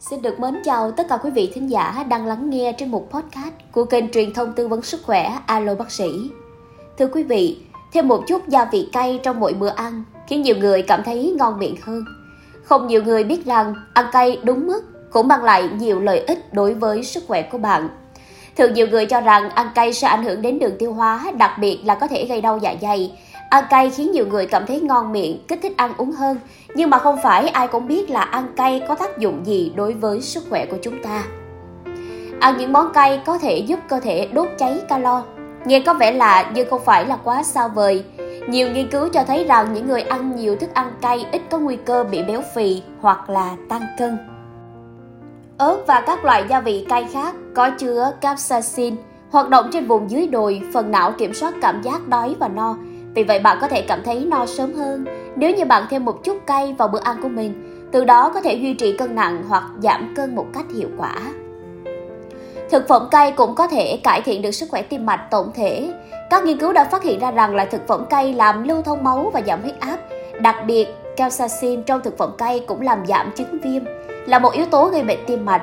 Xin 0.00 0.22
được 0.22 0.40
mến 0.40 0.54
chào 0.64 0.90
tất 0.90 1.08
cả 1.08 1.16
quý 1.16 1.30
vị 1.30 1.50
thính 1.54 1.70
giả 1.70 2.04
đang 2.08 2.26
lắng 2.26 2.50
nghe 2.50 2.72
trên 2.78 2.90
một 2.90 3.06
podcast 3.10 3.54
của 3.72 3.84
kênh 3.84 4.10
truyền 4.12 4.34
thông 4.34 4.52
tư 4.52 4.68
vấn 4.68 4.82
sức 4.82 5.00
khỏe 5.04 5.38
Alo 5.46 5.74
Bác 5.74 5.90
sĩ. 5.90 6.08
Thưa 6.98 7.06
quý 7.06 7.22
vị, 7.22 7.58
thêm 7.92 8.08
một 8.08 8.24
chút 8.26 8.48
gia 8.48 8.64
vị 8.64 8.88
cay 8.92 9.20
trong 9.22 9.40
mỗi 9.40 9.54
bữa 9.54 9.68
ăn 9.68 10.04
khiến 10.26 10.42
nhiều 10.42 10.56
người 10.56 10.82
cảm 10.82 11.02
thấy 11.04 11.34
ngon 11.38 11.58
miệng 11.58 11.76
hơn. 11.82 12.04
Không 12.64 12.86
nhiều 12.86 13.02
người 13.02 13.24
biết 13.24 13.46
rằng 13.46 13.74
ăn 13.94 14.06
cay 14.12 14.38
đúng 14.42 14.66
mức 14.66 15.10
cũng 15.10 15.28
mang 15.28 15.44
lại 15.44 15.68
nhiều 15.78 16.00
lợi 16.00 16.18
ích 16.18 16.52
đối 16.54 16.74
với 16.74 17.04
sức 17.04 17.24
khỏe 17.28 17.42
của 17.42 17.58
bạn. 17.58 17.88
Thường 18.56 18.74
nhiều 18.74 18.86
người 18.86 19.06
cho 19.06 19.20
rằng 19.20 19.50
ăn 19.50 19.68
cay 19.74 19.92
sẽ 19.92 20.06
ảnh 20.06 20.24
hưởng 20.24 20.42
đến 20.42 20.58
đường 20.58 20.76
tiêu 20.78 20.92
hóa, 20.92 21.32
đặc 21.38 21.50
biệt 21.60 21.78
là 21.84 21.94
có 21.94 22.06
thể 22.06 22.24
gây 22.24 22.40
đau 22.40 22.58
dạ 22.58 22.74
dày, 22.82 23.18
Ăn 23.50 23.64
cay 23.70 23.90
khiến 23.90 24.12
nhiều 24.12 24.26
người 24.26 24.46
cảm 24.46 24.66
thấy 24.66 24.80
ngon 24.80 25.12
miệng, 25.12 25.44
kích 25.48 25.58
thích 25.62 25.76
ăn 25.76 25.92
uống 25.96 26.12
hơn. 26.12 26.38
Nhưng 26.74 26.90
mà 26.90 26.98
không 26.98 27.16
phải 27.22 27.48
ai 27.48 27.68
cũng 27.68 27.86
biết 27.86 28.10
là 28.10 28.20
ăn 28.20 28.46
cay 28.56 28.82
có 28.88 28.94
tác 28.94 29.18
dụng 29.18 29.46
gì 29.46 29.72
đối 29.76 29.92
với 29.92 30.20
sức 30.20 30.44
khỏe 30.50 30.66
của 30.66 30.76
chúng 30.82 31.02
ta. 31.02 31.24
Ăn 32.40 32.56
những 32.58 32.72
món 32.72 32.92
cay 32.92 33.20
có 33.26 33.38
thể 33.38 33.58
giúp 33.58 33.78
cơ 33.88 34.00
thể 34.00 34.28
đốt 34.32 34.48
cháy 34.58 34.80
calo. 34.88 35.22
Nghe 35.64 35.80
có 35.80 35.94
vẻ 35.94 36.12
lạ 36.12 36.50
nhưng 36.54 36.70
không 36.70 36.84
phải 36.84 37.06
là 37.06 37.16
quá 37.24 37.42
xa 37.42 37.68
vời. 37.68 38.04
Nhiều 38.48 38.70
nghiên 38.70 38.90
cứu 38.90 39.08
cho 39.08 39.24
thấy 39.24 39.44
rằng 39.44 39.74
những 39.74 39.86
người 39.86 40.02
ăn 40.02 40.36
nhiều 40.36 40.56
thức 40.56 40.74
ăn 40.74 40.92
cay 41.00 41.26
ít 41.32 41.42
có 41.50 41.58
nguy 41.58 41.76
cơ 41.76 42.04
bị 42.04 42.22
béo 42.22 42.42
phì 42.54 42.82
hoặc 43.00 43.30
là 43.30 43.56
tăng 43.68 43.82
cân. 43.98 44.18
Ớt 45.58 45.78
và 45.86 46.00
các 46.00 46.24
loại 46.24 46.44
gia 46.48 46.60
vị 46.60 46.86
cay 46.88 47.06
khác 47.12 47.34
có 47.54 47.70
chứa 47.70 48.12
capsaicin, 48.20 48.96
hoạt 49.30 49.48
động 49.48 49.68
trên 49.72 49.86
vùng 49.86 50.10
dưới 50.10 50.26
đồi, 50.26 50.62
phần 50.72 50.90
não 50.90 51.12
kiểm 51.18 51.34
soát 51.34 51.54
cảm 51.60 51.82
giác 51.82 52.08
đói 52.08 52.36
và 52.38 52.48
no, 52.48 52.76
vì 53.18 53.24
vậy 53.24 53.38
bạn 53.38 53.58
có 53.60 53.68
thể 53.68 53.82
cảm 53.82 54.02
thấy 54.04 54.24
no 54.24 54.46
sớm 54.46 54.74
hơn 54.74 55.04
nếu 55.36 55.50
như 55.50 55.64
bạn 55.64 55.86
thêm 55.90 56.04
một 56.04 56.24
chút 56.24 56.38
cay 56.46 56.74
vào 56.78 56.88
bữa 56.88 57.00
ăn 57.02 57.16
của 57.22 57.28
mình, 57.28 57.54
từ 57.92 58.04
đó 58.04 58.30
có 58.34 58.40
thể 58.40 58.54
duy 58.54 58.74
trì 58.74 58.96
cân 58.96 59.14
nặng 59.14 59.42
hoặc 59.48 59.64
giảm 59.82 60.12
cân 60.16 60.34
một 60.34 60.46
cách 60.54 60.64
hiệu 60.76 60.88
quả. 60.98 61.14
Thực 62.70 62.88
phẩm 62.88 63.08
cay 63.10 63.32
cũng 63.32 63.54
có 63.54 63.66
thể 63.66 64.00
cải 64.04 64.20
thiện 64.20 64.42
được 64.42 64.50
sức 64.50 64.66
khỏe 64.70 64.82
tim 64.82 65.06
mạch 65.06 65.26
tổng 65.30 65.50
thể. 65.54 65.92
Các 66.30 66.44
nghiên 66.44 66.58
cứu 66.58 66.72
đã 66.72 66.84
phát 66.84 67.02
hiện 67.02 67.18
ra 67.18 67.30
rằng 67.30 67.54
là 67.54 67.64
thực 67.64 67.86
phẩm 67.86 68.06
cay 68.10 68.34
làm 68.34 68.68
lưu 68.68 68.82
thông 68.82 69.04
máu 69.04 69.30
và 69.34 69.42
giảm 69.46 69.62
huyết 69.62 69.80
áp. 69.80 69.98
Đặc 70.40 70.56
biệt, 70.66 70.88
capsaicin 71.16 71.82
trong 71.82 72.00
thực 72.00 72.18
phẩm 72.18 72.32
cay 72.38 72.60
cũng 72.66 72.80
làm 72.80 73.06
giảm 73.06 73.32
chứng 73.36 73.58
viêm, 73.62 73.82
là 74.26 74.38
một 74.38 74.52
yếu 74.52 74.66
tố 74.66 74.88
gây 74.88 75.02
bệnh 75.02 75.20
tim 75.26 75.44
mạch. 75.44 75.62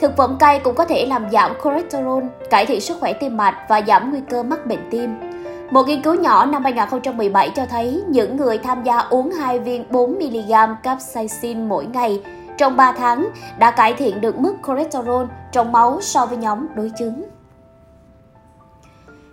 Thực 0.00 0.16
phẩm 0.16 0.36
cay 0.40 0.60
cũng 0.60 0.74
có 0.74 0.84
thể 0.84 1.06
làm 1.06 1.30
giảm 1.32 1.52
cholesterol, 1.64 2.24
cải 2.50 2.66
thiện 2.66 2.80
sức 2.80 2.96
khỏe 3.00 3.12
tim 3.12 3.36
mạch 3.36 3.56
và 3.68 3.82
giảm 3.86 4.10
nguy 4.10 4.20
cơ 4.30 4.42
mắc 4.42 4.66
bệnh 4.66 4.90
tim. 4.90 5.33
Một 5.70 5.88
nghiên 5.88 6.02
cứu 6.02 6.14
nhỏ 6.14 6.46
năm 6.46 6.64
2017 6.64 7.50
cho 7.50 7.66
thấy 7.66 8.02
những 8.08 8.36
người 8.36 8.58
tham 8.58 8.84
gia 8.84 8.98
uống 8.98 9.30
2 9.30 9.58
viên 9.58 9.84
4mg 9.90 10.74
capsaicin 10.82 11.68
mỗi 11.68 11.86
ngày 11.86 12.22
trong 12.58 12.76
3 12.76 12.92
tháng 12.92 13.28
đã 13.58 13.70
cải 13.70 13.94
thiện 13.94 14.20
được 14.20 14.38
mức 14.38 14.54
cholesterol 14.66 15.26
trong 15.52 15.72
máu 15.72 15.98
so 16.00 16.26
với 16.26 16.38
nhóm 16.38 16.66
đối 16.74 16.90
chứng. 16.98 17.22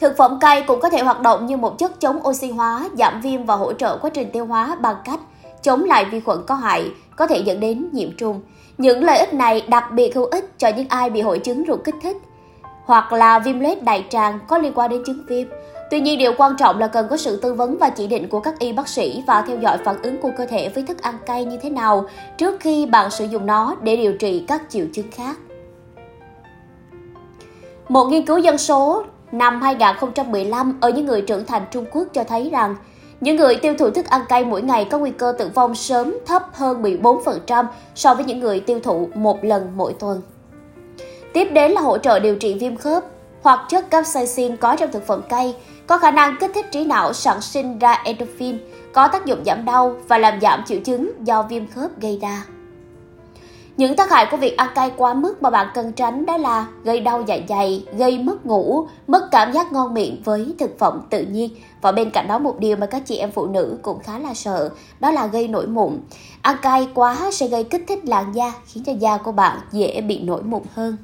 Thực 0.00 0.16
phẩm 0.16 0.38
cay 0.40 0.62
cũng 0.62 0.80
có 0.80 0.90
thể 0.90 1.02
hoạt 1.02 1.20
động 1.20 1.46
như 1.46 1.56
một 1.56 1.78
chất 1.78 2.00
chống 2.00 2.26
oxy 2.28 2.50
hóa, 2.50 2.88
giảm 2.98 3.20
viêm 3.20 3.44
và 3.44 3.54
hỗ 3.54 3.72
trợ 3.72 3.98
quá 4.02 4.10
trình 4.14 4.30
tiêu 4.32 4.46
hóa 4.46 4.76
bằng 4.80 4.96
cách 5.04 5.20
chống 5.62 5.84
lại 5.84 6.04
vi 6.04 6.20
khuẩn 6.20 6.38
có 6.46 6.54
hại, 6.54 6.90
có 7.16 7.26
thể 7.26 7.38
dẫn 7.38 7.60
đến 7.60 7.88
nhiễm 7.92 8.16
trùng. 8.16 8.40
Những 8.78 9.04
lợi 9.04 9.18
ích 9.18 9.34
này 9.34 9.60
đặc 9.68 9.84
biệt 9.92 10.14
hữu 10.14 10.24
ích 10.24 10.58
cho 10.58 10.68
những 10.76 10.88
ai 10.88 11.10
bị 11.10 11.20
hội 11.20 11.38
chứng 11.38 11.64
ruột 11.66 11.84
kích 11.84 11.94
thích 12.02 12.16
hoặc 12.84 13.12
là 13.12 13.38
viêm 13.38 13.60
loét 13.60 13.82
đại 13.82 14.04
tràng 14.10 14.38
có 14.48 14.58
liên 14.58 14.72
quan 14.74 14.90
đến 14.90 15.02
chứng 15.06 15.22
viêm. 15.28 15.48
Tuy 15.90 16.00
nhiên, 16.00 16.18
điều 16.18 16.32
quan 16.38 16.52
trọng 16.58 16.78
là 16.78 16.86
cần 16.86 17.06
có 17.10 17.16
sự 17.16 17.36
tư 17.36 17.54
vấn 17.54 17.78
và 17.78 17.90
chỉ 17.90 18.06
định 18.06 18.28
của 18.28 18.40
các 18.40 18.58
y 18.58 18.72
bác 18.72 18.88
sĩ 18.88 19.22
và 19.26 19.42
theo 19.42 19.58
dõi 19.58 19.78
phản 19.84 20.02
ứng 20.02 20.20
của 20.20 20.30
cơ 20.38 20.46
thể 20.46 20.68
với 20.68 20.84
thức 20.84 21.02
ăn 21.02 21.14
cay 21.26 21.44
như 21.44 21.56
thế 21.62 21.70
nào 21.70 22.06
trước 22.38 22.60
khi 22.60 22.86
bạn 22.86 23.10
sử 23.10 23.24
dụng 23.24 23.46
nó 23.46 23.76
để 23.82 23.96
điều 23.96 24.12
trị 24.12 24.44
các 24.48 24.62
triệu 24.68 24.86
chứng 24.92 25.10
khác. 25.10 25.36
Một 27.88 28.04
nghiên 28.04 28.26
cứu 28.26 28.38
dân 28.38 28.58
số 28.58 29.04
năm 29.32 29.62
2015 29.62 30.78
ở 30.80 30.90
những 30.90 31.06
người 31.06 31.22
trưởng 31.22 31.46
thành 31.46 31.62
Trung 31.70 31.84
Quốc 31.92 32.08
cho 32.12 32.24
thấy 32.24 32.50
rằng, 32.50 32.76
những 33.20 33.36
người 33.36 33.56
tiêu 33.56 33.74
thụ 33.78 33.90
thức 33.90 34.06
ăn 34.06 34.20
cay 34.28 34.44
mỗi 34.44 34.62
ngày 34.62 34.84
có 34.84 34.98
nguy 34.98 35.10
cơ 35.10 35.34
tử 35.38 35.50
vong 35.54 35.74
sớm 35.74 36.16
thấp 36.26 36.42
hơn 36.52 36.82
14% 36.82 37.64
so 37.94 38.14
với 38.14 38.24
những 38.24 38.40
người 38.40 38.60
tiêu 38.60 38.80
thụ 38.82 39.08
một 39.14 39.44
lần 39.44 39.72
mỗi 39.76 39.94
tuần. 39.98 40.22
Tiếp 41.32 41.44
đến 41.44 41.72
là 41.72 41.80
hỗ 41.80 41.98
trợ 41.98 42.18
điều 42.18 42.36
trị 42.36 42.54
viêm 42.54 42.76
khớp 42.76 43.04
hoặc 43.44 43.60
chất 43.68 43.90
capsaicin 43.90 44.56
có 44.56 44.76
trong 44.76 44.92
thực 44.92 45.06
phẩm 45.06 45.22
cay 45.28 45.56
có 45.86 45.98
khả 45.98 46.10
năng 46.10 46.36
kích 46.40 46.50
thích 46.54 46.66
trí 46.70 46.84
não 46.84 47.12
sản 47.12 47.40
sinh 47.40 47.78
ra 47.78 47.92
endorphin, 47.92 48.58
có 48.92 49.08
tác 49.08 49.26
dụng 49.26 49.44
giảm 49.46 49.64
đau 49.64 49.96
và 50.08 50.18
làm 50.18 50.40
giảm 50.40 50.64
triệu 50.66 50.80
chứng 50.80 51.12
do 51.24 51.42
viêm 51.42 51.66
khớp 51.66 52.00
gây 52.00 52.18
ra. 52.22 52.44
Những 53.76 53.96
tác 53.96 54.10
hại 54.10 54.26
của 54.30 54.36
việc 54.36 54.56
ăn 54.56 54.68
cay 54.74 54.92
quá 54.96 55.14
mức 55.14 55.42
mà 55.42 55.50
bạn 55.50 55.66
cần 55.74 55.92
tránh 55.92 56.26
đó 56.26 56.36
là 56.36 56.66
gây 56.84 57.00
đau 57.00 57.22
dạ 57.26 57.38
dày, 57.48 57.84
gây 57.96 58.18
mất 58.18 58.46
ngủ, 58.46 58.86
mất 59.06 59.28
cảm 59.30 59.52
giác 59.52 59.72
ngon 59.72 59.94
miệng 59.94 60.22
với 60.24 60.54
thực 60.58 60.78
phẩm 60.78 61.00
tự 61.10 61.22
nhiên 61.22 61.50
và 61.80 61.92
bên 61.92 62.10
cạnh 62.10 62.28
đó 62.28 62.38
một 62.38 62.58
điều 62.58 62.76
mà 62.76 62.86
các 62.86 63.02
chị 63.06 63.16
em 63.16 63.30
phụ 63.32 63.46
nữ 63.46 63.78
cũng 63.82 63.98
khá 63.98 64.18
là 64.18 64.34
sợ 64.34 64.70
đó 65.00 65.10
là 65.10 65.26
gây 65.26 65.48
nổi 65.48 65.66
mụn. 65.66 65.98
Ăn 66.42 66.56
cay 66.62 66.88
quá 66.94 67.30
sẽ 67.32 67.48
gây 67.48 67.64
kích 67.64 67.84
thích 67.88 68.04
làn 68.04 68.32
da 68.32 68.52
khiến 68.66 68.84
cho 68.84 68.92
da 68.92 69.16
của 69.16 69.32
bạn 69.32 69.58
dễ 69.72 70.00
bị 70.00 70.20
nổi 70.20 70.42
mụn 70.42 70.62
hơn. 70.74 70.96